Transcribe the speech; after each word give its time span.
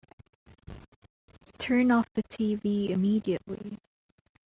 Turn 1.59 1.91
off 1.91 2.11
the 2.15 2.23
TV 2.23 2.89
immediately! 2.89 3.77